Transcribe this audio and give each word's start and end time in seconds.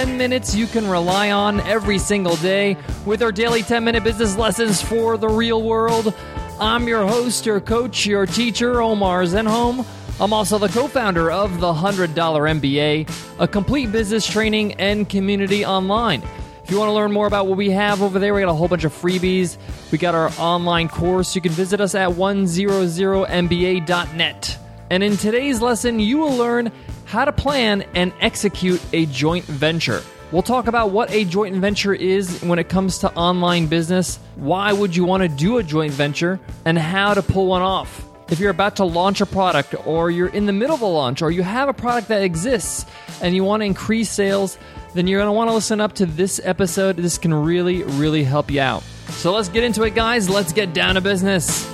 10 0.00 0.16
minutes 0.16 0.54
you 0.54 0.66
can 0.66 0.88
rely 0.88 1.30
on 1.30 1.60
every 1.60 1.98
single 1.98 2.36
day 2.36 2.74
with 3.04 3.22
our 3.22 3.30
daily 3.30 3.62
10 3.62 3.84
minute 3.84 4.02
business 4.02 4.34
lessons 4.34 4.80
for 4.80 5.18
the 5.18 5.28
real 5.28 5.62
world. 5.62 6.14
I'm 6.58 6.88
your 6.88 7.06
host, 7.06 7.44
your 7.44 7.60
coach, 7.60 8.06
your 8.06 8.24
teacher, 8.24 8.80
Omar 8.80 9.24
Zenhom. 9.24 9.84
I'm 10.18 10.32
also 10.32 10.56
the 10.56 10.68
co 10.68 10.88
founder 10.88 11.30
of 11.30 11.60
the 11.60 11.70
$100 11.70 12.14
MBA, 12.14 13.10
a 13.40 13.46
complete 13.46 13.92
business 13.92 14.26
training 14.26 14.72
and 14.80 15.06
community 15.06 15.66
online. 15.66 16.22
If 16.64 16.70
you 16.70 16.78
want 16.78 16.88
to 16.88 16.94
learn 16.94 17.12
more 17.12 17.26
about 17.26 17.46
what 17.46 17.58
we 17.58 17.68
have 17.68 18.00
over 18.00 18.18
there, 18.18 18.32
we 18.32 18.40
got 18.40 18.48
a 18.48 18.54
whole 18.54 18.68
bunch 18.68 18.84
of 18.84 18.94
freebies. 18.94 19.58
We 19.92 19.98
got 19.98 20.14
our 20.14 20.30
online 20.38 20.88
course. 20.88 21.34
You 21.34 21.42
can 21.42 21.52
visit 21.52 21.78
us 21.78 21.94
at 21.94 22.08
100mba.net. 22.08 24.58
And 24.88 25.02
in 25.02 25.18
today's 25.18 25.60
lesson, 25.60 26.00
you 26.00 26.16
will 26.16 26.36
learn 26.36 26.72
how 27.10 27.24
to 27.24 27.32
plan 27.32 27.82
and 27.96 28.12
execute 28.20 28.80
a 28.92 29.04
joint 29.06 29.44
venture. 29.44 30.00
We'll 30.30 30.42
talk 30.42 30.68
about 30.68 30.92
what 30.92 31.10
a 31.10 31.24
joint 31.24 31.56
venture 31.56 31.92
is 31.92 32.40
when 32.40 32.60
it 32.60 32.68
comes 32.68 32.98
to 32.98 33.12
online 33.14 33.66
business, 33.66 34.20
why 34.36 34.72
would 34.72 34.94
you 34.94 35.04
want 35.04 35.24
to 35.24 35.28
do 35.28 35.58
a 35.58 35.62
joint 35.64 35.92
venture, 35.92 36.38
and 36.64 36.78
how 36.78 37.14
to 37.14 37.20
pull 37.20 37.46
one 37.48 37.62
off. 37.62 38.06
If 38.30 38.38
you're 38.38 38.52
about 38.52 38.76
to 38.76 38.84
launch 38.84 39.20
a 39.20 39.26
product, 39.26 39.74
or 39.88 40.08
you're 40.08 40.28
in 40.28 40.46
the 40.46 40.52
middle 40.52 40.76
of 40.76 40.82
a 40.82 40.86
launch, 40.86 41.20
or 41.20 41.32
you 41.32 41.42
have 41.42 41.68
a 41.68 41.72
product 41.72 42.06
that 42.08 42.22
exists 42.22 42.86
and 43.20 43.34
you 43.34 43.42
want 43.42 43.62
to 43.62 43.64
increase 43.66 44.08
sales, 44.08 44.56
then 44.94 45.08
you're 45.08 45.18
going 45.18 45.26
to 45.26 45.32
want 45.32 45.50
to 45.50 45.54
listen 45.54 45.80
up 45.80 45.94
to 45.94 46.06
this 46.06 46.40
episode. 46.44 46.96
This 46.96 47.18
can 47.18 47.34
really, 47.34 47.82
really 47.82 48.22
help 48.22 48.52
you 48.52 48.60
out. 48.60 48.84
So 49.08 49.34
let's 49.34 49.48
get 49.48 49.64
into 49.64 49.82
it, 49.82 49.96
guys. 49.96 50.30
Let's 50.30 50.52
get 50.52 50.72
down 50.72 50.94
to 50.94 51.00
business. 51.00 51.68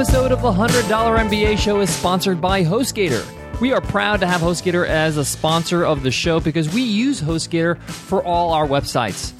Episode 0.00 0.32
of 0.32 0.40
the 0.40 0.50
$100 0.50 0.88
MBA 1.28 1.58
show 1.58 1.80
is 1.80 1.90
sponsored 1.90 2.40
by 2.40 2.64
HostGator. 2.64 3.22
We 3.60 3.74
are 3.74 3.82
proud 3.82 4.20
to 4.20 4.26
have 4.26 4.40
HostGator 4.40 4.88
as 4.88 5.18
a 5.18 5.24
sponsor 5.26 5.84
of 5.84 6.02
the 6.02 6.10
show 6.10 6.40
because 6.40 6.72
we 6.72 6.80
use 6.80 7.20
HostGator 7.20 7.78
for 7.82 8.24
all 8.24 8.54
our 8.54 8.66
websites. 8.66 9.34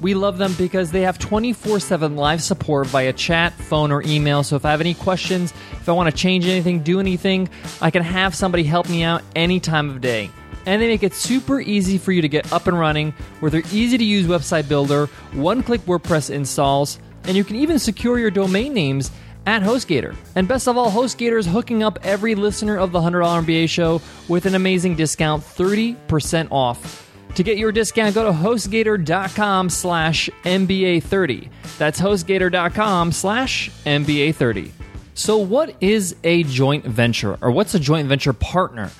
We 0.00 0.14
love 0.14 0.38
them 0.38 0.54
because 0.54 0.90
they 0.90 1.02
have 1.02 1.18
24 1.18 1.80
7 1.80 2.16
live 2.16 2.42
support 2.42 2.86
via 2.86 3.12
chat, 3.12 3.52
phone, 3.52 3.92
or 3.92 4.02
email. 4.04 4.42
So 4.42 4.56
if 4.56 4.64
I 4.64 4.70
have 4.70 4.80
any 4.80 4.94
questions, 4.94 5.52
if 5.72 5.86
I 5.86 5.92
want 5.92 6.10
to 6.10 6.16
change 6.16 6.46
anything, 6.46 6.82
do 6.82 6.98
anything, 6.98 7.50
I 7.82 7.90
can 7.90 8.02
have 8.02 8.34
somebody 8.34 8.64
help 8.64 8.88
me 8.88 9.02
out 9.02 9.22
any 9.34 9.60
time 9.60 9.90
of 9.90 10.00
day. 10.00 10.30
And 10.64 10.80
they 10.80 10.86
make 10.86 11.02
it 11.02 11.12
super 11.12 11.60
easy 11.60 11.98
for 11.98 12.12
you 12.12 12.22
to 12.22 12.28
get 12.28 12.50
up 12.54 12.66
and 12.68 12.78
running 12.78 13.12
with 13.42 13.52
their 13.52 13.64
easy 13.70 13.98
to 13.98 14.04
use 14.04 14.26
website 14.26 14.66
builder, 14.66 15.08
one 15.32 15.62
click 15.62 15.82
WordPress 15.82 16.30
installs, 16.30 17.00
and 17.24 17.36
you 17.36 17.44
can 17.44 17.56
even 17.56 17.78
secure 17.78 18.18
your 18.18 18.30
domain 18.30 18.72
names 18.72 19.10
at 19.46 19.62
HostGator. 19.62 20.14
And 20.34 20.46
best 20.46 20.68
of 20.68 20.76
all, 20.76 20.90
HostGator 20.90 21.38
is 21.38 21.46
hooking 21.46 21.82
up 21.82 21.98
every 22.02 22.34
listener 22.34 22.76
of 22.76 22.92
the 22.92 23.00
$100 23.00 23.44
MBA 23.44 23.68
show 23.68 24.02
with 24.28 24.44
an 24.46 24.54
amazing 24.54 24.96
discount 24.96 25.42
30% 25.42 26.48
off. 26.50 27.04
To 27.36 27.42
get 27.42 27.58
your 27.58 27.70
discount, 27.70 28.14
go 28.14 28.24
to 28.24 28.32
hostgator.com 28.32 29.68
slash 29.68 30.30
MBA30. 30.44 31.50
That's 31.78 32.00
hostgator.com 32.00 33.12
slash 33.12 33.70
MBA30. 33.84 34.70
So, 35.12 35.38
what 35.38 35.74
is 35.80 36.16
a 36.24 36.42
joint 36.44 36.84
venture, 36.84 37.38
or 37.40 37.50
what's 37.50 37.74
a 37.74 37.78
joint 37.78 38.08
venture 38.08 38.32
partner? 38.32 38.90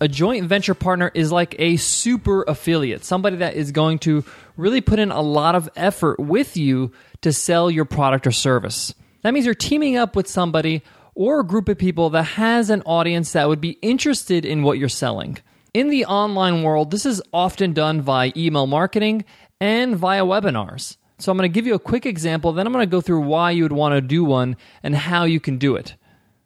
A 0.00 0.08
joint 0.08 0.46
venture 0.46 0.74
partner 0.74 1.10
is 1.12 1.32
like 1.32 1.56
a 1.58 1.76
super 1.76 2.42
affiliate, 2.44 3.04
somebody 3.04 3.36
that 3.36 3.54
is 3.54 3.72
going 3.72 3.98
to 4.00 4.24
really 4.56 4.80
put 4.80 4.98
in 4.98 5.10
a 5.10 5.20
lot 5.20 5.54
of 5.54 5.68
effort 5.74 6.20
with 6.20 6.56
you 6.56 6.92
to 7.22 7.32
sell 7.32 7.70
your 7.70 7.84
product 7.84 8.26
or 8.26 8.32
service. 8.32 8.94
That 9.28 9.34
means 9.34 9.44
you're 9.44 9.54
teaming 9.54 9.98
up 9.98 10.16
with 10.16 10.26
somebody 10.26 10.82
or 11.14 11.40
a 11.40 11.46
group 11.46 11.68
of 11.68 11.76
people 11.76 12.08
that 12.08 12.22
has 12.22 12.70
an 12.70 12.80
audience 12.86 13.32
that 13.32 13.46
would 13.46 13.60
be 13.60 13.72
interested 13.82 14.46
in 14.46 14.62
what 14.62 14.78
you're 14.78 14.88
selling. 14.88 15.36
In 15.74 15.90
the 15.90 16.06
online 16.06 16.62
world, 16.62 16.90
this 16.90 17.04
is 17.04 17.20
often 17.30 17.74
done 17.74 18.00
via 18.00 18.32
email 18.34 18.66
marketing 18.66 19.26
and 19.60 19.94
via 19.94 20.24
webinars. 20.24 20.96
So 21.18 21.30
I'm 21.30 21.36
going 21.36 21.46
to 21.46 21.54
give 21.54 21.66
you 21.66 21.74
a 21.74 21.78
quick 21.78 22.06
example, 22.06 22.54
then 22.54 22.66
I'm 22.66 22.72
going 22.72 22.86
to 22.86 22.90
go 22.90 23.02
through 23.02 23.20
why 23.20 23.50
you 23.50 23.64
would 23.64 23.72
want 23.72 23.92
to 23.92 24.00
do 24.00 24.24
one 24.24 24.56
and 24.82 24.96
how 24.96 25.24
you 25.24 25.40
can 25.40 25.58
do 25.58 25.76
it. 25.76 25.94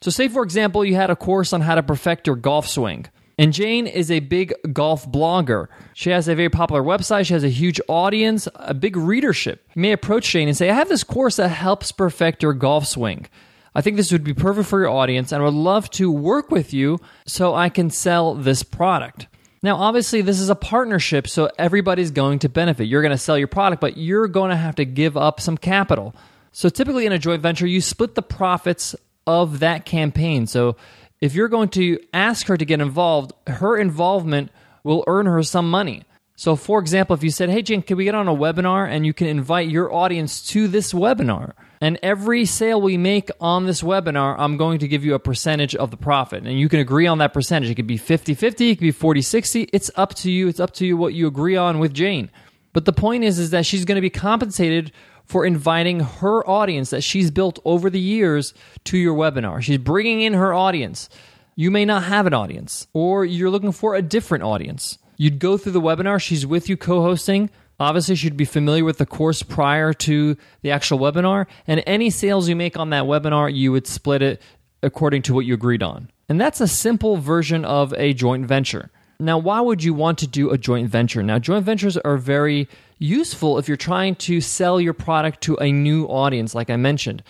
So, 0.01 0.11
say 0.11 0.27
for 0.27 0.43
example, 0.43 0.83
you 0.83 0.95
had 0.95 1.09
a 1.09 1.15
course 1.15 1.53
on 1.53 1.61
how 1.61 1.75
to 1.75 1.83
perfect 1.83 2.27
your 2.27 2.35
golf 2.35 2.67
swing. 2.67 3.05
And 3.37 3.51
Jane 3.51 3.87
is 3.87 4.11
a 4.11 4.19
big 4.19 4.53
golf 4.73 5.11
blogger. 5.11 5.67
She 5.93 6.11
has 6.11 6.27
a 6.27 6.35
very 6.35 6.49
popular 6.49 6.83
website. 6.83 7.25
She 7.25 7.33
has 7.33 7.43
a 7.43 7.49
huge 7.49 7.81
audience, 7.87 8.47
a 8.55 8.73
big 8.73 8.95
readership. 8.95 9.67
You 9.73 9.81
may 9.81 9.91
approach 9.91 10.29
Jane 10.29 10.47
and 10.47 10.55
say, 10.55 10.69
I 10.69 10.75
have 10.75 10.89
this 10.89 11.03
course 11.03 11.37
that 11.37 11.49
helps 11.49 11.91
perfect 11.91 12.43
your 12.43 12.53
golf 12.53 12.85
swing. 12.85 13.27
I 13.75 13.81
think 13.81 13.97
this 13.97 14.11
would 14.11 14.23
be 14.23 14.35
perfect 14.35 14.69
for 14.69 14.79
your 14.79 14.89
audience 14.89 15.31
and 15.31 15.41
I 15.41 15.45
would 15.45 15.55
love 15.55 15.89
to 15.91 16.11
work 16.11 16.51
with 16.51 16.73
you 16.73 16.99
so 17.25 17.55
I 17.55 17.69
can 17.69 17.89
sell 17.89 18.35
this 18.35 18.61
product. 18.61 19.27
Now, 19.63 19.77
obviously, 19.77 20.21
this 20.21 20.41
is 20.41 20.49
a 20.49 20.55
partnership, 20.55 21.25
so 21.25 21.49
everybody's 21.57 22.11
going 22.11 22.39
to 22.39 22.49
benefit. 22.49 22.83
You're 22.83 23.01
going 23.01 23.13
to 23.13 23.17
sell 23.17 23.37
your 23.37 23.47
product, 23.47 23.79
but 23.79 23.95
you're 23.95 24.27
going 24.27 24.49
to 24.49 24.57
have 24.57 24.75
to 24.75 24.83
give 24.85 25.15
up 25.15 25.39
some 25.39 25.57
capital. 25.57 26.13
So, 26.51 26.67
typically 26.67 27.05
in 27.05 27.13
a 27.13 27.17
joint 27.17 27.41
venture, 27.41 27.65
you 27.65 27.79
split 27.79 28.13
the 28.13 28.21
profits 28.21 28.93
of 29.25 29.59
that 29.59 29.85
campaign. 29.85 30.47
So, 30.47 30.75
if 31.23 31.35
you're 31.35 31.47
going 31.47 31.69
to 31.69 31.97
ask 32.13 32.47
her 32.47 32.57
to 32.57 32.65
get 32.65 32.81
involved, 32.81 33.31
her 33.47 33.77
involvement 33.77 34.51
will 34.83 35.05
earn 35.07 35.25
her 35.25 35.41
some 35.41 35.71
money. 35.71 36.03
So, 36.35 36.57
for 36.57 36.79
example, 36.79 37.13
if 37.13 37.23
you 37.23 37.29
said, 37.29 37.49
Hey, 37.49 37.61
Jane, 37.61 37.81
can 37.81 37.95
we 37.95 38.03
get 38.03 38.13
on 38.13 38.27
a 38.27 38.35
webinar 38.35 38.89
and 38.89 39.05
you 39.05 39.13
can 39.13 39.27
invite 39.27 39.69
your 39.69 39.93
audience 39.93 40.45
to 40.47 40.67
this 40.67 40.91
webinar? 40.91 41.53
And 41.79 41.97
every 42.03 42.43
sale 42.43 42.81
we 42.81 42.97
make 42.97 43.29
on 43.39 43.65
this 43.65 43.81
webinar, 43.81 44.35
I'm 44.37 44.57
going 44.57 44.79
to 44.79 44.87
give 44.89 45.05
you 45.05 45.13
a 45.13 45.19
percentage 45.19 45.75
of 45.75 45.91
the 45.91 45.97
profit. 45.97 46.43
And 46.43 46.59
you 46.59 46.67
can 46.67 46.81
agree 46.81 47.07
on 47.07 47.19
that 47.19 47.31
percentage. 47.31 47.69
It 47.69 47.75
could 47.75 47.87
be 47.87 47.95
50 47.95 48.33
50, 48.33 48.71
it 48.71 48.75
could 48.75 48.81
be 48.81 48.91
40 48.91 49.21
60. 49.21 49.69
It's 49.71 49.91
up 49.95 50.15
to 50.15 50.29
you. 50.29 50.49
It's 50.49 50.59
up 50.59 50.73
to 50.73 50.85
you 50.85 50.97
what 50.97 51.13
you 51.13 51.27
agree 51.27 51.55
on 51.55 51.79
with 51.79 51.93
Jane. 51.93 52.31
But 52.73 52.83
the 52.83 52.91
point 52.91 53.23
is, 53.23 53.39
is 53.39 53.51
that 53.51 53.65
she's 53.65 53.85
going 53.85 53.95
to 53.95 54.01
be 54.01 54.09
compensated 54.09 54.91
for 55.25 55.45
inviting 55.45 56.01
her 56.01 56.47
audience 56.47 56.89
that 56.89 57.01
she's 57.03 57.31
built 57.31 57.59
over 57.65 57.89
the 57.89 57.99
years 57.99 58.53
to 58.85 58.97
your 58.97 59.15
webinar. 59.15 59.61
She's 59.61 59.77
bringing 59.77 60.21
in 60.21 60.33
her 60.33 60.53
audience. 60.53 61.09
You 61.55 61.71
may 61.71 61.85
not 61.85 62.03
have 62.03 62.25
an 62.27 62.33
audience, 62.33 62.87
or 62.93 63.25
you're 63.25 63.49
looking 63.49 63.71
for 63.71 63.95
a 63.95 64.01
different 64.01 64.43
audience. 64.43 64.97
You'd 65.17 65.39
go 65.39 65.57
through 65.57 65.73
the 65.73 65.81
webinar, 65.81 66.21
she's 66.21 66.45
with 66.45 66.67
you 66.69 66.77
co 66.77 67.01
hosting. 67.01 67.49
Obviously, 67.79 68.15
she'd 68.15 68.37
be 68.37 68.45
familiar 68.45 68.85
with 68.85 68.97
the 68.97 69.05
course 69.05 69.41
prior 69.43 69.93
to 69.93 70.37
the 70.61 70.71
actual 70.71 70.99
webinar, 70.99 71.47
and 71.67 71.83
any 71.85 72.09
sales 72.09 72.47
you 72.47 72.55
make 72.55 72.77
on 72.77 72.91
that 72.91 73.03
webinar, 73.03 73.53
you 73.53 73.71
would 73.71 73.87
split 73.87 74.21
it 74.21 74.41
according 74.81 75.21
to 75.23 75.33
what 75.33 75.45
you 75.45 75.53
agreed 75.53 75.81
on. 75.81 76.09
And 76.29 76.39
that's 76.39 76.61
a 76.61 76.67
simple 76.67 77.17
version 77.17 77.65
of 77.65 77.93
a 77.93 78.13
joint 78.13 78.45
venture. 78.45 78.91
Now, 79.23 79.37
why 79.37 79.61
would 79.61 79.83
you 79.83 79.93
want 79.93 80.17
to 80.19 80.27
do 80.27 80.51
a 80.51 80.57
joint 80.57 80.89
venture? 80.89 81.23
Now, 81.23 81.39
joint 81.39 81.63
ventures 81.63 81.95
are 81.95 82.17
very 82.17 82.67
useful 82.99 83.57
if 83.57 83.69
you're 83.69 83.77
trying 83.77 84.15
to 84.15 84.41
sell 84.41 84.81
your 84.81 84.93
product 84.93 85.41
to 85.41 85.55
a 85.55 85.71
new 85.71 86.05
audience, 86.05 86.53
like 86.53 86.69
I 86.69 86.75
mentioned. 86.75 87.23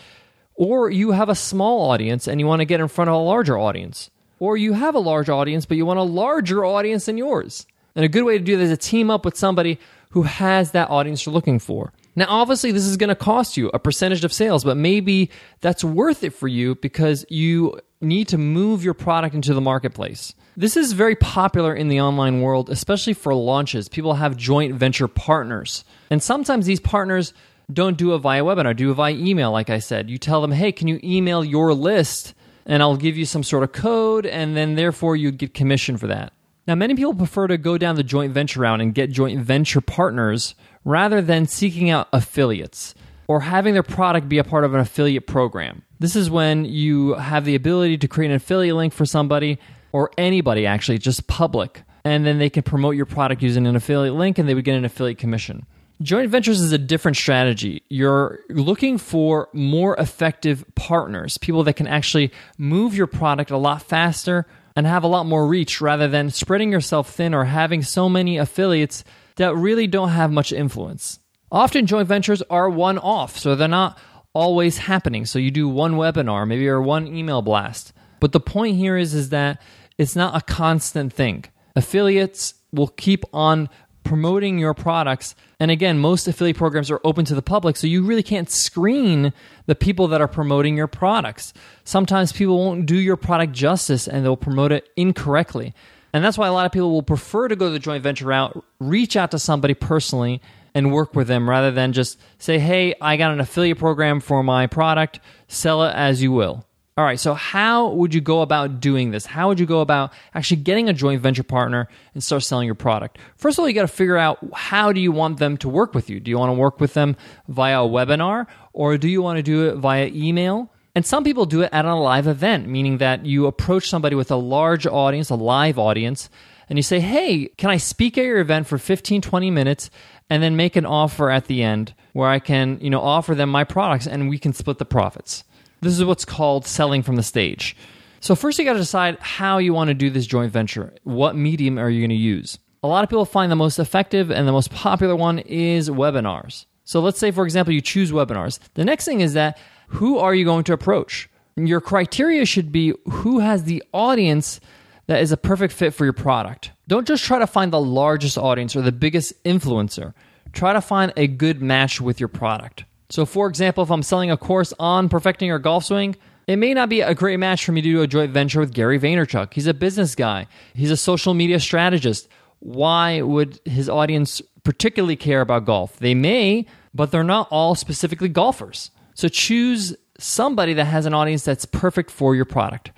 Or 0.56 0.90
you 0.90 1.12
have 1.12 1.30
a 1.30 1.36
small 1.36 1.92
audience 1.92 2.28
and 2.28 2.40
you 2.40 2.48
want 2.48 2.62
to 2.62 2.66
get 2.66 2.80
in 2.80 2.88
front 2.88 3.10
of 3.10 3.16
a 3.16 3.20
larger 3.20 3.60
audience. 3.60 4.10
Or 4.40 4.58
you 4.58 4.74
have 4.74 4.96
a 4.96 5.00
large 5.00 5.30
audience, 5.30 5.68
but 5.68 5.78
you 5.78 5.86
want 5.86 6.00
a 6.00 6.04
larger 6.04 6.66
audience 6.66 7.06
than 7.06 7.18
yours. 7.18 7.68
And 7.96 8.04
a 8.04 8.10
good 8.10 8.24
way 8.24 8.40
to 8.40 8.44
do 8.44 8.58
that 8.58 8.64
is 8.64 8.72
to 8.72 8.78
team 8.78 9.12
up 9.12 9.24
with 9.24 9.38
somebody 9.38 9.80
who 10.10 10.24
has 10.24 10.72
that 10.72 10.90
audience 10.90 11.26
you're 11.26 11.34
looking 11.34 11.60
for. 11.60 11.94
Now, 12.16 12.26
obviously, 12.28 12.72
this 12.72 12.86
is 12.86 12.98
going 12.98 13.10
to 13.10 13.16
cost 13.16 13.56
you 13.56 13.70
a 13.74 13.80
percentage 13.80 14.24
of 14.24 14.34
sales, 14.34 14.64
but 14.64 14.78
maybe 14.78 15.30
that's 15.62 15.84
worth 15.84 16.24
it 16.24 16.32
for 16.32 16.48
you 16.48 16.76
because 16.76 17.26
you 17.30 17.80
need 18.04 18.28
to 18.30 18.38
move 18.38 18.84
your 18.84 18.94
product 18.94 19.36
into 19.36 19.54
the 19.54 19.62
marketplace. 19.62 20.34
This 20.56 20.78
is 20.78 20.94
very 20.94 21.16
popular 21.16 21.74
in 21.74 21.88
the 21.88 22.02
online 22.02 22.42
world, 22.42 22.70
especially 22.70 23.14
for 23.14 23.34
launches. 23.34 23.90
People 23.90 24.14
have 24.16 24.38
joint 24.38 24.76
venture 24.76 25.08
partners. 25.08 25.84
And 26.10 26.22
sometimes 26.22 26.66
these 26.66 26.80
partners 26.80 27.34
don't 27.72 27.98
do 27.98 28.14
it 28.14 28.20
via 28.20 28.44
webinar, 28.44 28.76
do 28.76 28.92
it 28.92 28.96
via 28.96 29.16
email, 29.16 29.52
like 29.52 29.70
I 29.70 29.80
said. 29.80 30.10
You 30.10 30.18
tell 30.18 30.42
them, 30.42 30.52
hey, 30.52 30.72
can 30.72 30.88
you 30.88 31.00
email 31.04 31.44
your 31.44 31.74
list? 31.74 32.36
And 32.66 32.84
I'll 32.84 32.98
give 32.98 33.18
you 33.18 33.26
some 33.26 33.44
sort 33.44 33.64
of 33.64 33.72
code, 33.72 34.26
and 34.26 34.56
then 34.56 34.76
therefore 34.76 35.16
you 35.16 35.32
get 35.32 35.54
commission 35.54 35.98
for 35.98 36.08
that. 36.08 36.34
Now, 36.68 36.76
many 36.76 36.96
people 36.96 37.14
prefer 37.14 37.48
to 37.48 37.58
go 37.58 37.78
down 37.78 37.96
the 37.96 38.04
joint 38.04 38.34
venture 38.34 38.62
route 38.62 38.80
and 38.80 38.94
get 38.94 39.12
joint 39.12 39.42
venture 39.42 39.82
partners 39.82 40.56
rather 40.86 41.22
than 41.22 41.46
seeking 41.46 41.90
out 41.90 42.08
affiliates 42.14 42.96
or 43.28 43.40
having 43.42 43.74
their 43.74 43.84
product 43.84 44.30
be 44.30 44.38
a 44.38 44.44
part 44.44 44.64
of 44.64 44.74
an 44.74 44.80
affiliate 44.80 45.28
program. 45.28 45.84
This 46.00 46.16
is 46.16 46.30
when 46.30 46.66
you 46.66 47.14
have 47.14 47.46
the 47.46 47.56
ability 47.56 47.98
to 48.00 48.08
create 48.08 48.30
an 48.30 48.36
affiliate 48.36 48.76
link 48.76 48.94
for 48.94 49.06
somebody 49.06 49.60
or 49.92 50.12
anybody 50.18 50.66
actually, 50.66 50.98
just 50.98 51.28
public, 51.28 51.84
and 52.04 52.26
then 52.26 52.40
they 52.40 52.50
can 52.50 52.64
promote 52.64 52.96
your 52.96 53.06
product 53.06 53.42
using 53.42 53.66
an 53.68 53.76
affiliate 53.76 54.16
link 54.16 54.38
and 54.38 54.50
they 54.50 54.54
would 54.54 54.66
get 54.66 54.76
an 54.76 54.86
affiliate 54.86 55.18
commission. 55.18 55.66
Joint 56.02 56.30
ventures 56.30 56.60
is 56.60 56.72
a 56.72 56.78
different 56.78 57.16
strategy. 57.16 57.84
You're 57.90 58.40
looking 58.50 58.98
for 58.98 59.48
more 59.54 59.96
effective 59.98 60.66
partners, 60.76 61.38
people 61.38 61.64
that 61.64 61.76
can 61.76 61.88
actually 61.88 62.32
move 62.58 62.96
your 62.96 63.08
product 63.08 63.52
a 63.52 63.58
lot 63.58 63.84
faster 63.84 64.46
and 64.76 64.88
have 64.88 65.04
a 65.04 65.08
lot 65.08 65.26
more 65.26 65.48
reach 65.48 65.80
rather 65.80 66.08
than 66.08 66.30
spreading 66.30 66.72
yourself 66.72 67.12
thin 67.12 67.34
or 67.34 67.46
having 67.46 67.84
so 67.84 68.10
many 68.10 68.38
affiliates 68.38 69.04
that 69.36 69.56
really 69.56 69.88
don't 69.88 70.10
have 70.10 70.32
much 70.32 70.52
influence. 70.52 71.20
Often 71.54 71.86
joint 71.86 72.08
ventures 72.08 72.42
are 72.50 72.68
one 72.68 72.98
off, 72.98 73.38
so 73.38 73.54
they're 73.56 73.68
not 73.68 74.00
always 74.34 74.80
happening. 74.80 75.26
So 75.28 75.38
you 75.38 75.52
do 75.52 75.70
one 75.70 75.94
webinar, 75.94 76.48
maybe 76.48 76.68
or 76.68 76.82
one 76.82 77.08
email 77.08 77.44
blast. 77.44 77.94
But 78.20 78.32
the 78.32 78.40
point 78.40 78.78
here 78.78 78.98
is 78.98 79.14
is 79.14 79.30
that 79.30 79.62
it's 80.00 80.16
not 80.16 80.36
a 80.36 80.42
constant 80.42 81.14
thing. 81.14 81.46
Affiliates 81.76 82.56
will 82.72 82.88
keep 82.88 83.24
on 83.32 83.70
promoting 84.04 84.58
your 84.58 84.74
products. 84.74 85.36
And 85.60 85.70
again, 85.70 86.00
most 86.00 86.28
affiliate 86.28 86.58
programs 86.58 86.90
are 86.90 87.00
open 87.04 87.24
to 87.26 87.36
the 87.36 87.42
public, 87.44 87.78
so 87.78 87.86
you 87.86 88.04
really 88.04 88.24
can't 88.24 88.50
screen 88.50 89.32
the 89.68 89.76
people 89.76 90.08
that 90.08 90.22
are 90.22 90.28
promoting 90.28 90.76
your 90.76 90.88
products. 90.88 91.54
Sometimes 91.84 92.34
people 92.34 92.58
won't 92.58 92.88
do 92.88 92.98
your 92.98 93.16
product 93.16 93.54
justice 93.54 94.08
and 94.08 94.26
they'll 94.26 94.36
promote 94.36 94.72
it 94.72 94.90
incorrectly. 94.98 95.76
And 96.14 96.26
that's 96.26 96.38
why 96.38 96.48
a 96.48 96.54
lot 96.54 96.66
of 96.66 96.72
people 96.72 96.92
will 96.92 97.04
prefer 97.04 97.48
to 97.48 97.56
go 97.56 97.70
the 97.70 97.80
joint 97.80 98.02
venture 98.04 98.26
route, 98.26 98.64
reach 98.80 99.16
out 99.16 99.32
to 99.32 99.40
somebody 99.40 99.76
personally 99.76 100.42
and 100.76 100.92
work 100.92 101.16
with 101.16 101.28
them 101.28 101.50
rather 101.50 101.72
than 101.72 101.94
just 101.94 102.20
say, 102.38 102.60
hey, 102.60 102.96
I 103.00 103.18
got 103.18 103.32
an 103.32 103.40
affiliate 103.40 103.78
program 103.78 104.20
for 104.20 104.44
my 104.44 104.68
product, 104.68 105.20
sell 105.48 105.84
it 105.84 105.94
as 105.94 106.22
you 106.22 106.32
will. 106.32 106.66
All 106.96 107.04
right, 107.04 107.20
so 107.20 107.34
how 107.34 107.90
would 107.90 108.14
you 108.14 108.22
go 108.22 108.42
about 108.42 108.80
doing 108.80 109.10
this? 109.10 109.26
How 109.26 109.48
would 109.48 109.60
you 109.60 109.66
go 109.66 109.82
about 109.82 110.14
actually 110.36 110.58
getting 110.58 110.90
a 110.90 110.94
joint 110.94 111.22
venture 111.22 111.42
partner 111.42 111.88
and 112.14 112.24
start 112.24 112.44
selling 112.44 112.68
your 112.68 112.76
product? 112.76 113.18
First 113.36 113.58
of 113.58 113.64
all, 113.64 113.68
you 113.68 113.74
got 113.74 113.82
to 113.82 113.88
figure 113.88 114.18
out 114.18 114.38
how 114.54 114.94
do 114.94 115.02
you 115.02 115.12
want 115.12 115.40
them 115.40 115.58
to 115.58 115.70
work 115.70 115.96
with 115.96 116.12
you? 116.12 116.20
Do 116.20 116.30
you 116.30 116.38
want 116.38 116.50
to 116.50 116.54
work 116.54 116.80
with 116.80 116.94
them 116.94 117.16
via 117.48 117.84
a 117.84 117.88
webinar 117.88 118.46
or 118.74 119.00
do 119.00 119.08
you 119.08 119.24
want 119.24 119.38
to 119.38 119.44
do 119.44 119.70
it 119.70 119.78
via 119.78 120.06
email? 120.14 120.72
And 120.94 121.04
some 121.04 121.24
people 121.24 121.48
do 121.48 121.64
it 121.64 121.70
at 121.74 121.86
a 121.86 121.96
live 121.96 122.28
event, 122.28 122.68
meaning 122.68 123.00
that 123.00 123.26
you 123.26 123.48
approach 123.48 123.90
somebody 123.90 124.16
with 124.16 124.30
a 124.30 124.36
large 124.36 124.86
audience, 124.86 125.32
a 125.32 125.36
live 125.36 125.80
audience, 125.80 126.30
and 126.74 126.80
you 126.80 126.82
say, 126.82 127.00
Hey, 127.00 127.50
can 127.60 127.70
I 127.70 127.78
speak 127.78 128.18
at 128.18 128.26
your 128.26 128.40
event 128.40 128.66
for 128.66 128.80
15, 128.80 129.22
20 129.22 129.52
minutes 129.52 129.92
and 130.28 130.42
then 130.42 130.56
make 130.56 130.76
an 130.76 130.88
offer 130.88 131.30
at 131.30 131.46
the 131.46 131.62
end 131.62 131.94
where 132.14 132.28
I 132.28 132.40
can, 132.40 132.80
you 132.82 132.90
know, 132.90 133.00
offer 133.00 133.36
them 133.36 133.52
my 133.52 133.64
products 133.64 134.08
and 134.08 134.28
we 134.28 134.40
can 134.40 134.54
split 134.54 134.80
the 134.80 134.86
profits? 134.86 135.44
This 135.82 135.94
is 135.94 136.04
what's 136.04 136.26
called 136.26 136.66
selling 136.66 137.04
from 137.04 137.16
the 137.16 137.22
stage. 137.22 137.78
So, 138.22 138.34
first, 138.34 138.58
you 138.58 138.66
got 138.66 138.74
to 138.74 138.80
decide 138.80 139.20
how 139.20 139.60
you 139.60 139.72
want 139.72 139.90
to 139.90 139.94
do 139.94 140.10
this 140.10 140.26
joint 140.26 140.52
venture. 140.52 140.96
What 141.04 141.36
medium 141.36 141.78
are 141.78 141.92
you 141.92 142.02
going 142.02 142.10
to 142.10 142.16
use? 142.16 142.58
A 142.82 142.88
lot 142.88 143.04
of 143.04 143.10
people 143.12 143.26
find 143.26 143.52
the 143.52 143.56
most 143.56 143.78
effective 143.78 144.32
and 144.32 144.48
the 144.48 144.52
most 144.52 144.72
popular 144.72 145.16
one 145.16 145.38
is 145.38 145.92
webinars. 145.92 146.66
So, 146.86 147.02
let's 147.02 147.20
say, 147.20 147.30
for 147.30 147.44
example, 147.44 147.72
you 147.72 147.82
choose 147.82 148.12
webinars. 148.12 148.58
The 148.74 148.84
next 148.84 149.06
thing 149.06 149.22
is 149.22 149.34
that 149.34 149.60
who 149.90 150.18
are 150.18 150.34
you 150.34 150.44
going 150.44 150.64
to 150.64 150.74
approach? 150.74 151.30
Your 151.56 151.82
criteria 151.82 152.48
should 152.48 152.72
be 152.72 152.96
who 153.12 153.42
has 153.42 153.66
the 153.66 153.84
audience 153.94 154.60
that 155.08 155.22
is 155.22 155.32
a 155.32 155.38
perfect 155.38 155.74
fit 155.74 155.94
for 155.94 156.06
your 156.06 156.14
product. 156.14 156.72
Don't 156.88 157.08
just 157.08 157.24
try 157.24 157.40
to 157.40 157.48
find 157.48 157.72
the 157.72 157.82
largest 157.82 158.38
audience 158.38 158.76
or 158.76 158.82
the 158.82 158.92
biggest 158.92 159.42
influencer. 159.44 160.14
Try 160.54 160.74
to 160.74 160.82
find 160.82 161.12
a 161.18 161.28
good 161.28 161.62
match 161.62 162.00
with 162.00 162.20
your 162.20 162.30
product. 162.30 162.86
So, 163.10 163.26
for 163.26 163.48
example, 163.48 163.84
if 163.84 163.92
I'm 163.92 164.04
selling 164.04 164.32
a 164.32 164.38
course 164.38 164.74
on 164.80 165.10
perfecting 165.10 165.48
your 165.48 165.60
golf 165.60 165.86
swing, 165.86 166.16
it 166.48 166.58
may 166.58 166.74
not 166.74 166.90
be 166.90 167.02
a 167.02 167.16
great 167.16 167.38
match 167.38 167.66
for 167.66 167.72
me 167.72 167.82
to 167.82 167.90
do 167.90 168.02
a 168.02 168.08
joint 168.08 168.32
venture 168.32 168.60
with 168.60 168.74
Gary 168.74 169.00
Vaynerchuk. 169.00 169.54
He's 169.54 169.68
a 169.68 169.74
business 169.74 170.16
guy, 170.16 170.48
he's 170.74 170.92
a 170.92 170.98
social 170.98 171.34
media 171.34 171.60
strategist. 171.60 172.28
Why 172.60 173.22
would 173.22 173.60
his 173.66 173.90
audience 173.90 174.42
particularly 174.64 175.18
care 175.18 175.42
about 175.42 175.66
golf? 175.66 175.98
They 175.98 176.14
may, 176.14 176.66
but 176.94 177.12
they're 177.12 177.24
not 177.24 177.48
all 177.52 177.76
specifically 177.76 178.30
golfers. 178.30 178.90
So 179.16 179.28
choose 179.28 179.96
somebody 180.18 180.74
that 180.74 180.86
has 180.86 181.06
an 181.06 181.14
audience 181.14 181.44
that's 181.44 181.66
perfect 181.66 182.10
for 182.10 182.36
your 182.36 182.46
product. 182.46 182.92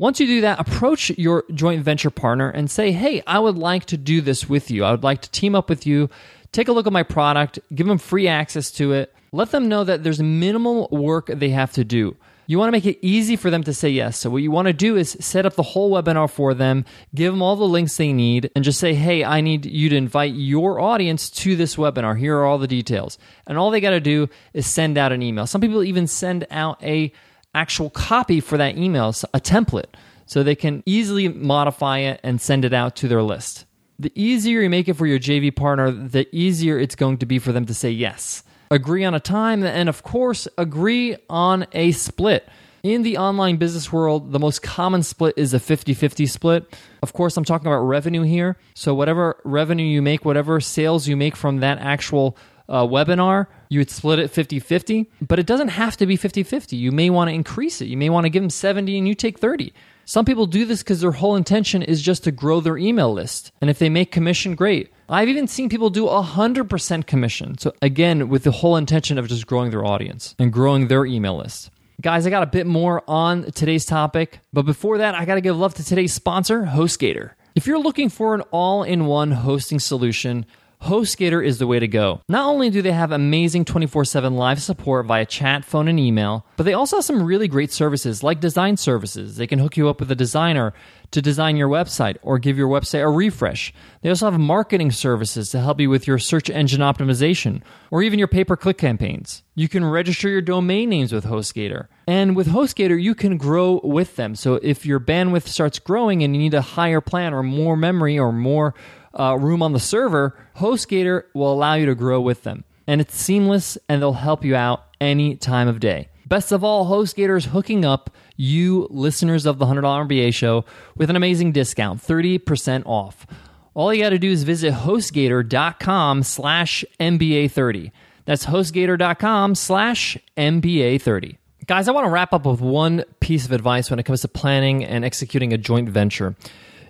Once 0.00 0.20
you 0.20 0.28
do 0.28 0.40
that, 0.42 0.60
approach 0.60 1.10
your 1.18 1.44
joint 1.52 1.82
venture 1.82 2.10
partner 2.10 2.48
and 2.48 2.70
say, 2.70 2.92
Hey, 2.92 3.20
I 3.26 3.40
would 3.40 3.58
like 3.58 3.84
to 3.86 3.96
do 3.96 4.20
this 4.20 4.48
with 4.48 4.70
you. 4.70 4.84
I 4.84 4.92
would 4.92 5.02
like 5.02 5.22
to 5.22 5.30
team 5.30 5.56
up 5.56 5.68
with 5.68 5.86
you, 5.86 6.08
take 6.52 6.68
a 6.68 6.72
look 6.72 6.86
at 6.86 6.92
my 6.92 7.02
product, 7.02 7.58
give 7.74 7.88
them 7.88 7.98
free 7.98 8.28
access 8.28 8.70
to 8.72 8.92
it. 8.92 9.12
Let 9.32 9.50
them 9.50 9.68
know 9.68 9.84
that 9.84 10.04
there's 10.04 10.22
minimal 10.22 10.88
work 10.90 11.26
they 11.26 11.50
have 11.50 11.72
to 11.72 11.84
do. 11.84 12.16
You 12.46 12.58
want 12.58 12.68
to 12.68 12.72
make 12.72 12.86
it 12.86 12.98
easy 13.02 13.36
for 13.36 13.50
them 13.50 13.62
to 13.64 13.74
say 13.74 13.90
yes. 13.90 14.16
So, 14.16 14.30
what 14.30 14.40
you 14.40 14.50
want 14.50 14.68
to 14.68 14.72
do 14.72 14.96
is 14.96 15.18
set 15.20 15.44
up 15.44 15.54
the 15.54 15.62
whole 15.62 15.90
webinar 15.90 16.30
for 16.30 16.54
them, 16.54 16.86
give 17.14 17.30
them 17.30 17.42
all 17.42 17.56
the 17.56 17.64
links 17.64 17.98
they 17.98 18.10
need, 18.14 18.50
and 18.54 18.64
just 18.64 18.80
say, 18.80 18.94
hey, 18.94 19.22
I 19.22 19.42
need 19.42 19.66
you 19.66 19.90
to 19.90 19.96
invite 19.96 20.32
your 20.32 20.80
audience 20.80 21.28
to 21.30 21.56
this 21.56 21.76
webinar. 21.76 22.18
Here 22.18 22.38
are 22.38 22.46
all 22.46 22.56
the 22.56 22.66
details. 22.66 23.18
And 23.46 23.58
all 23.58 23.70
they 23.70 23.82
got 23.82 23.90
to 23.90 24.00
do 24.00 24.30
is 24.54 24.66
send 24.66 24.96
out 24.96 25.12
an 25.12 25.20
email. 25.20 25.46
Some 25.46 25.60
people 25.60 25.84
even 25.84 26.06
send 26.06 26.46
out 26.50 26.82
a 26.82 27.12
actual 27.54 27.90
copy 27.90 28.40
for 28.40 28.56
that 28.58 28.76
email, 28.76 29.08
a 29.34 29.40
template, 29.40 29.94
so 30.26 30.42
they 30.42 30.54
can 30.54 30.82
easily 30.86 31.28
modify 31.28 31.98
it 31.98 32.20
and 32.22 32.40
send 32.40 32.64
it 32.64 32.72
out 32.72 32.96
to 32.96 33.08
their 33.08 33.22
list. 33.22 33.64
The 33.98 34.12
easier 34.14 34.60
you 34.60 34.70
make 34.70 34.88
it 34.88 34.94
for 34.94 35.06
your 35.06 35.18
JV 35.18 35.54
partner, 35.54 35.90
the 35.90 36.28
easier 36.32 36.78
it's 36.78 36.94
going 36.94 37.18
to 37.18 37.26
be 37.26 37.38
for 37.38 37.52
them 37.52 37.66
to 37.66 37.74
say 37.74 37.90
yes 37.90 38.42
agree 38.70 39.04
on 39.04 39.14
a 39.14 39.20
time, 39.20 39.64
and 39.64 39.88
of 39.88 40.02
course, 40.02 40.48
agree 40.56 41.16
on 41.28 41.66
a 41.72 41.92
split. 41.92 42.48
In 42.82 43.02
the 43.02 43.18
online 43.18 43.56
business 43.56 43.92
world, 43.92 44.30
the 44.32 44.38
most 44.38 44.62
common 44.62 45.02
split 45.02 45.34
is 45.36 45.52
a 45.52 45.58
50 45.58 45.94
50 45.94 46.26
split. 46.26 46.76
Of 47.02 47.12
course, 47.12 47.36
I'm 47.36 47.44
talking 47.44 47.66
about 47.66 47.80
revenue 47.80 48.22
here. 48.22 48.56
So, 48.74 48.94
whatever 48.94 49.40
revenue 49.44 49.84
you 49.84 50.00
make, 50.00 50.24
whatever 50.24 50.60
sales 50.60 51.08
you 51.08 51.16
make 51.16 51.34
from 51.34 51.58
that 51.58 51.78
actual 51.78 52.36
uh, 52.68 52.84
webinar, 52.84 53.46
you 53.68 53.80
would 53.80 53.90
split 53.90 54.18
it 54.18 54.30
50 54.30 54.60
50. 54.60 55.10
But 55.20 55.38
it 55.38 55.46
doesn't 55.46 55.68
have 55.68 55.96
to 55.98 56.06
be 56.06 56.16
50 56.16 56.42
50. 56.42 56.76
You 56.76 56.92
may 56.92 57.10
want 57.10 57.28
to 57.28 57.34
increase 57.34 57.80
it. 57.80 57.86
You 57.86 57.96
may 57.96 58.10
want 58.10 58.24
to 58.24 58.30
give 58.30 58.42
them 58.42 58.50
70 58.50 58.98
and 58.98 59.08
you 59.08 59.14
take 59.14 59.38
30. 59.38 59.72
Some 60.04 60.24
people 60.24 60.46
do 60.46 60.64
this 60.64 60.82
because 60.82 61.02
their 61.02 61.12
whole 61.12 61.36
intention 61.36 61.82
is 61.82 62.00
just 62.00 62.24
to 62.24 62.32
grow 62.32 62.60
their 62.60 62.78
email 62.78 63.12
list. 63.12 63.52
And 63.60 63.68
if 63.68 63.78
they 63.78 63.90
make 63.90 64.10
commission, 64.10 64.54
great. 64.54 64.90
I've 65.06 65.28
even 65.28 65.46
seen 65.46 65.68
people 65.68 65.90
do 65.90 66.06
100% 66.06 67.06
commission. 67.06 67.58
So, 67.58 67.74
again, 67.82 68.30
with 68.30 68.44
the 68.44 68.50
whole 68.50 68.76
intention 68.76 69.18
of 69.18 69.28
just 69.28 69.46
growing 69.46 69.70
their 69.70 69.84
audience 69.84 70.34
and 70.38 70.50
growing 70.50 70.88
their 70.88 71.04
email 71.04 71.36
list. 71.36 71.70
Guys, 72.00 72.26
I 72.26 72.30
got 72.30 72.42
a 72.42 72.46
bit 72.46 72.66
more 72.66 73.02
on 73.08 73.50
today's 73.52 73.84
topic, 73.84 74.40
but 74.52 74.62
before 74.62 74.98
that, 74.98 75.14
I 75.14 75.24
got 75.24 75.34
to 75.34 75.40
give 75.40 75.56
love 75.56 75.74
to 75.74 75.84
today's 75.84 76.14
sponsor, 76.14 76.62
HostGator. 76.62 77.32
If 77.54 77.66
you're 77.66 77.78
looking 77.78 78.08
for 78.08 78.34
an 78.34 78.42
all 78.50 78.84
in 78.84 79.06
one 79.06 79.32
hosting 79.32 79.80
solution, 79.80 80.46
HostGator 80.82 81.44
is 81.44 81.58
the 81.58 81.66
way 81.66 81.80
to 81.80 81.88
go. 81.88 82.20
Not 82.28 82.46
only 82.46 82.70
do 82.70 82.82
they 82.82 82.92
have 82.92 83.10
amazing 83.10 83.64
24 83.64 84.04
7 84.04 84.36
live 84.36 84.62
support 84.62 85.06
via 85.06 85.26
chat, 85.26 85.64
phone, 85.64 85.88
and 85.88 85.98
email, 85.98 86.46
but 86.56 86.64
they 86.64 86.72
also 86.72 86.96
have 86.96 87.04
some 87.04 87.22
really 87.22 87.48
great 87.48 87.72
services 87.72 88.22
like 88.22 88.40
design 88.40 88.76
services. 88.76 89.36
They 89.36 89.46
can 89.46 89.58
hook 89.58 89.76
you 89.76 89.88
up 89.88 89.98
with 89.98 90.10
a 90.10 90.14
designer 90.14 90.72
to 91.10 91.22
design 91.22 91.56
your 91.56 91.68
website 91.68 92.16
or 92.22 92.38
give 92.38 92.56
your 92.56 92.68
website 92.68 93.02
a 93.02 93.08
refresh. 93.08 93.72
They 94.02 94.08
also 94.08 94.30
have 94.30 94.38
marketing 94.38 94.92
services 94.92 95.50
to 95.50 95.60
help 95.60 95.80
you 95.80 95.90
with 95.90 96.06
your 96.06 96.18
search 96.18 96.48
engine 96.48 96.80
optimization 96.80 97.62
or 97.90 98.02
even 98.02 98.18
your 98.18 98.28
pay 98.28 98.44
per 98.44 98.56
click 98.56 98.78
campaigns. 98.78 99.42
You 99.54 99.68
can 99.68 99.84
register 99.84 100.28
your 100.28 100.42
domain 100.42 100.90
names 100.90 101.12
with 101.12 101.24
HostGator. 101.24 101.88
And 102.06 102.36
with 102.36 102.48
HostGator, 102.48 103.02
you 103.02 103.14
can 103.14 103.36
grow 103.36 103.80
with 103.82 104.16
them. 104.16 104.36
So 104.36 104.54
if 104.62 104.86
your 104.86 105.00
bandwidth 105.00 105.48
starts 105.48 105.78
growing 105.78 106.22
and 106.22 106.34
you 106.34 106.40
need 106.40 106.54
a 106.54 106.62
higher 106.62 107.00
plan 107.00 107.34
or 107.34 107.42
more 107.42 107.76
memory 107.76 108.18
or 108.18 108.32
more 108.32 108.74
uh, 109.14 109.36
room 109.38 109.62
on 109.62 109.72
the 109.72 109.80
server, 109.80 110.38
HostGator 110.56 111.24
will 111.34 111.52
allow 111.52 111.74
you 111.74 111.86
to 111.86 111.94
grow 111.94 112.20
with 112.20 112.42
them. 112.42 112.64
And 112.86 113.00
it's 113.00 113.16
seamless 113.16 113.76
and 113.88 114.00
they'll 114.00 114.12
help 114.12 114.44
you 114.44 114.56
out 114.56 114.84
any 115.00 115.36
time 115.36 115.68
of 115.68 115.80
day. 115.80 116.08
Best 116.26 116.52
of 116.52 116.62
all, 116.62 116.86
HostGator 116.86 117.36
is 117.36 117.46
hooking 117.46 117.84
up 117.84 118.10
you 118.36 118.86
listeners 118.90 119.46
of 119.46 119.58
the 119.58 119.66
$100 119.66 119.82
MBA 119.82 120.34
show 120.34 120.64
with 120.96 121.10
an 121.10 121.16
amazing 121.16 121.52
discount, 121.52 122.02
30% 122.02 122.82
off. 122.86 123.26
All 123.74 123.94
you 123.94 124.02
got 124.02 124.10
to 124.10 124.18
do 124.18 124.30
is 124.30 124.42
visit 124.42 124.74
HostGator.com 124.74 126.22
slash 126.22 126.84
MBA30. 127.00 127.92
That's 128.24 128.44
HostGator.com 128.46 129.54
slash 129.54 130.18
MBA30. 130.36 131.38
Guys, 131.66 131.88
I 131.88 131.92
want 131.92 132.04
to 132.04 132.10
wrap 132.10 132.32
up 132.32 132.44
with 132.46 132.60
one 132.60 133.04
piece 133.20 133.44
of 133.44 133.52
advice 133.52 133.90
when 133.90 133.98
it 133.98 134.02
comes 134.02 134.22
to 134.22 134.28
planning 134.28 134.84
and 134.84 135.04
executing 135.04 135.52
a 135.52 135.58
joint 135.58 135.88
venture. 135.88 136.34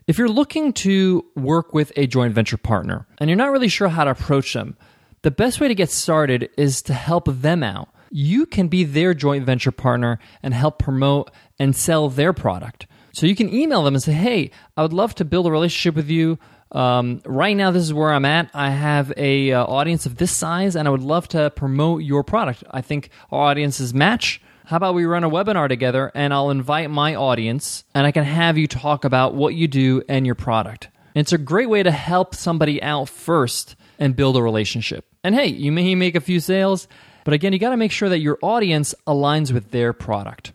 If 0.09 0.17
you're 0.17 0.31
looking 0.31 0.73
to 0.73 1.27
work 1.37 1.75
with 1.75 1.93
a 1.95 2.07
joint 2.07 2.33
venture 2.33 2.57
partner 2.57 3.07
and 3.19 3.29
you're 3.29 3.37
not 3.37 3.53
really 3.53 3.69
sure 3.69 3.89
how 3.89 4.05
to 4.05 4.13
approach 4.13 4.55
them, 4.55 4.75
the 5.21 5.31
best 5.31 5.61
way 5.61 5.69
to 5.69 5.75
get 5.75 5.91
started 5.91 6.49
is 6.57 6.81
to 6.83 6.95
help 6.95 7.27
them 7.29 7.63
out. 7.63 7.91
You 8.11 8.47
can 8.47 8.69
be 8.69 8.85
their 8.85 9.13
joint 9.13 9.45
venture 9.45 9.71
partner 9.71 10.19
and 10.43 10.55
help 10.55 10.79
promote 10.79 11.31
and 11.59 11.77
sell 11.77 12.09
their 12.09 12.33
product. 12.33 12.87
So 13.13 13.27
you 13.27 13.37
can 13.37 13.53
email 13.53 13.85
them 13.85 13.95
and 13.95 14.03
say, 14.03 14.13
hey, 14.13 14.51
I 14.79 14.83
would 14.83 14.95
love 14.95 15.15
to 15.17 15.27
build 15.27 15.47
a 15.47 15.51
relationship 15.51 15.95
with 15.95 16.09
you. 16.09 16.39
Um, 16.73 17.21
right 17.27 17.55
now, 17.55 17.71
this 17.71 17.83
is 17.83 17.93
where 17.93 18.11
I'm 18.11 18.25
at. 18.25 18.51
I 18.55 18.71
have 18.71 19.13
a 19.15 19.53
uh, 19.53 19.65
audience 19.67 20.07
of 20.07 20.17
this 20.17 20.33
size, 20.33 20.75
and 20.75 20.89
I 20.89 20.91
would 20.91 21.03
love 21.03 21.29
to 21.29 21.51
promote 21.51 22.03
your 22.03 22.25
product. 22.25 22.65
I 22.71 22.81
think 22.81 23.11
our 23.31 23.51
audiences 23.51 23.93
match 23.93 24.41
how 24.69 24.77
about 24.77 24.95
we 24.95 25.07
run 25.07 25.25
a 25.25 25.31
webinar 25.31 25.67
together 25.67 26.13
and 26.15 26.31
I'll 26.31 26.51
invite 26.51 26.91
my 26.91 27.15
audience 27.15 27.85
and 27.95 28.07
I 28.07 28.13
can 28.13 28.25
have 28.25 28.59
you 28.59 28.67
talk 28.67 29.07
about 29.07 29.35
what 29.35 29.55
you 29.55 29.67
do 29.67 30.03
and 30.11 30.27
your 30.27 30.35
product. 30.35 30.91
And 31.15 31.23
it's 31.23 31.33
a 31.33 31.39
great 31.39 31.71
way 31.71 31.83
to 31.83 31.91
help 31.91 32.35
somebody 32.35 32.83
out 32.83 33.09
first 33.09 33.77
and 33.99 34.15
build 34.15 34.37
a 34.37 34.43
relationship. 34.43 35.07
And 35.25 35.35
hey, 35.35 35.47
you 35.47 35.73
may 35.73 35.95
make 35.95 36.17
a 36.17 36.21
few 36.21 36.39
sales, 36.39 36.87
but 37.25 37.33
again, 37.33 37.55
you 37.55 37.59
got 37.59 37.71
to 37.71 37.79
make 37.79 37.93
sure 37.93 38.11
that 38.11 38.19
your 38.19 38.39
audience 38.43 38.95
aligns 39.07 39.53
with 39.53 39.71
their 39.71 39.95
product. 39.95 40.53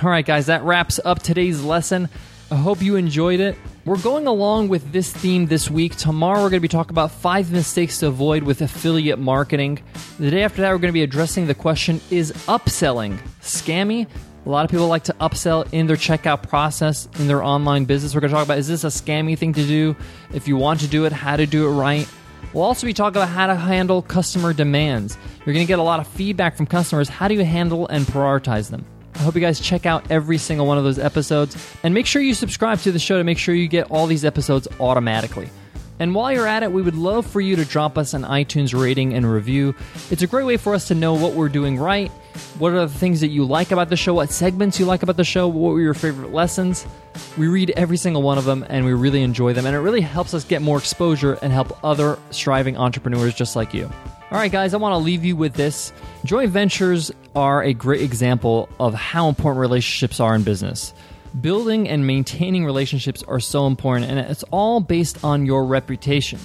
All 0.00 0.10
right, 0.10 0.24
guys, 0.24 0.46
that 0.46 0.62
wraps 0.62 1.00
up 1.04 1.20
today's 1.20 1.60
lesson. 1.60 2.08
I 2.48 2.54
hope 2.54 2.80
you 2.80 2.94
enjoyed 2.94 3.40
it. 3.40 3.56
We're 3.84 3.98
going 3.98 4.28
along 4.28 4.68
with 4.68 4.92
this 4.92 5.12
theme 5.12 5.46
this 5.46 5.68
week. 5.68 5.96
Tomorrow, 5.96 6.42
we're 6.42 6.50
going 6.50 6.58
to 6.58 6.60
be 6.60 6.68
talking 6.68 6.92
about 6.92 7.10
five 7.10 7.50
mistakes 7.50 7.98
to 8.00 8.06
avoid 8.06 8.44
with 8.44 8.62
affiliate 8.62 9.18
marketing. 9.18 9.80
The 10.20 10.30
day 10.30 10.44
after 10.44 10.62
that, 10.62 10.70
we're 10.70 10.78
going 10.78 10.90
to 10.90 10.92
be 10.92 11.02
addressing 11.02 11.48
the 11.48 11.54
question 11.54 12.00
Is 12.08 12.30
upselling 12.46 13.18
scammy? 13.40 14.06
A 14.44 14.48
lot 14.48 14.64
of 14.64 14.70
people 14.70 14.86
like 14.86 15.02
to 15.04 15.12
upsell 15.14 15.66
in 15.72 15.88
their 15.88 15.96
checkout 15.96 16.48
process 16.48 17.08
in 17.18 17.26
their 17.26 17.42
online 17.42 17.84
business. 17.84 18.14
We're 18.14 18.20
going 18.20 18.30
to 18.30 18.36
talk 18.36 18.44
about 18.44 18.58
is 18.58 18.68
this 18.68 18.84
a 18.84 18.88
scammy 18.88 19.36
thing 19.36 19.52
to 19.54 19.66
do? 19.66 19.96
If 20.32 20.46
you 20.46 20.56
want 20.56 20.80
to 20.80 20.86
do 20.86 21.04
it, 21.04 21.10
how 21.10 21.36
to 21.36 21.46
do 21.46 21.66
it 21.66 21.72
right. 21.72 22.08
We'll 22.52 22.62
also 22.62 22.86
be 22.86 22.94
talking 22.94 23.16
about 23.16 23.30
how 23.30 23.48
to 23.48 23.56
handle 23.56 24.02
customer 24.02 24.52
demands. 24.52 25.18
You're 25.44 25.52
going 25.52 25.66
to 25.66 25.68
get 25.68 25.80
a 25.80 25.82
lot 25.82 25.98
of 25.98 26.06
feedback 26.06 26.56
from 26.56 26.66
customers. 26.66 27.08
How 27.08 27.26
do 27.26 27.34
you 27.34 27.44
handle 27.44 27.88
and 27.88 28.06
prioritize 28.06 28.70
them? 28.70 28.86
I 29.16 29.20
hope 29.20 29.34
you 29.34 29.40
guys 29.40 29.58
check 29.58 29.86
out 29.86 30.10
every 30.10 30.36
single 30.36 30.66
one 30.66 30.76
of 30.76 30.84
those 30.84 30.98
episodes 30.98 31.56
and 31.82 31.94
make 31.94 32.04
sure 32.04 32.20
you 32.20 32.34
subscribe 32.34 32.80
to 32.80 32.92
the 32.92 32.98
show 32.98 33.16
to 33.16 33.24
make 33.24 33.38
sure 33.38 33.54
you 33.54 33.66
get 33.66 33.90
all 33.90 34.06
these 34.06 34.26
episodes 34.26 34.68
automatically. 34.78 35.48
And 35.98 36.14
while 36.14 36.30
you're 36.30 36.46
at 36.46 36.62
it, 36.62 36.70
we 36.70 36.82
would 36.82 36.94
love 36.94 37.24
for 37.26 37.40
you 37.40 37.56
to 37.56 37.64
drop 37.64 37.96
us 37.96 38.12
an 38.12 38.24
iTunes 38.24 38.78
rating 38.78 39.14
and 39.14 39.30
review. 39.30 39.74
It's 40.10 40.20
a 40.20 40.26
great 40.26 40.44
way 40.44 40.58
for 40.58 40.74
us 40.74 40.88
to 40.88 40.94
know 40.94 41.14
what 41.14 41.32
we're 41.32 41.48
doing 41.48 41.78
right, 41.78 42.10
what 42.58 42.72
are 42.72 42.86
the 42.86 42.92
things 42.92 43.22
that 43.22 43.28
you 43.28 43.46
like 43.46 43.70
about 43.70 43.88
the 43.88 43.96
show, 43.96 44.12
what 44.12 44.30
segments 44.30 44.78
you 44.78 44.84
like 44.84 45.02
about 45.02 45.16
the 45.16 45.24
show, 45.24 45.48
what 45.48 45.72
were 45.72 45.80
your 45.80 45.94
favorite 45.94 46.34
lessons. 46.34 46.86
We 47.38 47.48
read 47.48 47.70
every 47.70 47.96
single 47.96 48.20
one 48.20 48.36
of 48.36 48.44
them 48.44 48.66
and 48.68 48.84
we 48.84 48.92
really 48.92 49.22
enjoy 49.22 49.54
them, 49.54 49.64
and 49.64 49.74
it 49.74 49.80
really 49.80 50.02
helps 50.02 50.34
us 50.34 50.44
get 50.44 50.60
more 50.60 50.76
exposure 50.76 51.38
and 51.40 51.50
help 51.50 51.82
other 51.82 52.18
striving 52.30 52.76
entrepreneurs 52.76 53.34
just 53.34 53.56
like 53.56 53.72
you. 53.72 53.90
All 54.28 54.38
right, 54.38 54.50
guys, 54.50 54.74
I 54.74 54.78
want 54.78 54.92
to 54.92 54.98
leave 54.98 55.24
you 55.24 55.36
with 55.36 55.54
this. 55.54 55.92
Joint 56.24 56.50
ventures 56.50 57.12
are 57.36 57.62
a 57.62 57.72
great 57.72 58.00
example 58.00 58.68
of 58.80 58.92
how 58.92 59.28
important 59.28 59.60
relationships 59.60 60.18
are 60.18 60.34
in 60.34 60.42
business. 60.42 60.92
Building 61.40 61.88
and 61.88 62.08
maintaining 62.08 62.64
relationships 62.64 63.22
are 63.28 63.38
so 63.38 63.68
important, 63.68 64.10
and 64.10 64.18
it's 64.18 64.42
all 64.50 64.80
based 64.80 65.22
on 65.22 65.46
your 65.46 65.64
reputation. 65.64 66.40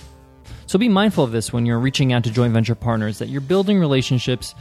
So 0.68 0.78
be 0.78 0.90
mindful 0.90 1.24
of 1.24 1.32
this 1.32 1.52
when 1.52 1.66
you're 1.66 1.80
reaching 1.80 2.14
out 2.14 2.24
to 2.26 2.32
joint 2.32 2.54
venture 2.54 2.76
partners 2.76 3.18
that 3.18 3.30
you're 3.30 3.42
building 3.42 3.80
relationships. 3.80 4.54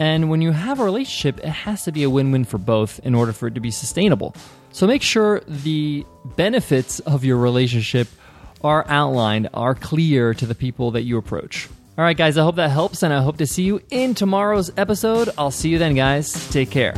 And 0.00 0.28
when 0.28 0.42
you 0.42 0.50
have 0.50 0.80
a 0.80 0.84
relationship, 0.84 1.38
it 1.44 1.50
has 1.50 1.84
to 1.84 1.92
be 1.92 2.02
a 2.02 2.10
win 2.10 2.32
win 2.32 2.44
for 2.44 2.58
both 2.58 2.98
in 3.04 3.14
order 3.14 3.32
for 3.32 3.46
it 3.46 3.54
to 3.54 3.60
be 3.60 3.70
sustainable. 3.70 4.34
So 4.72 4.88
make 4.88 5.02
sure 5.02 5.40
the 5.46 6.04
benefits 6.34 6.98
of 6.98 7.24
your 7.24 7.36
relationship 7.36 8.08
are 8.64 8.84
outlined, 8.88 9.50
are 9.54 9.76
clear 9.76 10.34
to 10.34 10.46
the 10.46 10.56
people 10.56 10.90
that 10.90 11.02
you 11.02 11.16
approach. 11.16 11.68
All 11.98 12.04
right, 12.04 12.16
guys, 12.16 12.36
I 12.36 12.42
hope 12.42 12.56
that 12.56 12.70
helps, 12.70 13.02
and 13.02 13.10
I 13.10 13.22
hope 13.22 13.38
to 13.38 13.46
see 13.46 13.62
you 13.62 13.80
in 13.90 14.14
tomorrow's 14.14 14.70
episode. 14.76 15.30
I'll 15.38 15.50
see 15.50 15.70
you 15.70 15.78
then, 15.78 15.94
guys. 15.94 16.46
Take 16.50 16.70
care. 16.70 16.94